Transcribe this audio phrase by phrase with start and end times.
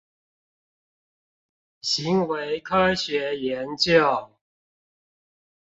[1.83, 4.31] 行為科學研究